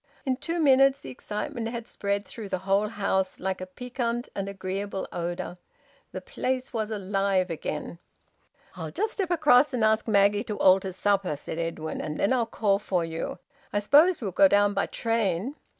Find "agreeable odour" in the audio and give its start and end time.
4.49-5.59